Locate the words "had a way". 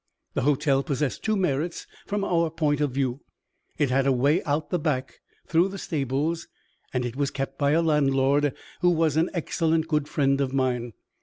3.91-4.43